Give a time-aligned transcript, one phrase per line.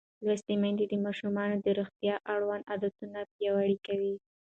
[0.25, 4.15] لوستې میندې د ماشومانو د روغتیا اړوند عادتونه پیاوړي کوي.